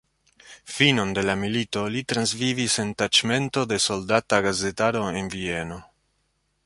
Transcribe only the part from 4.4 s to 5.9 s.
gazetaro en Vieno.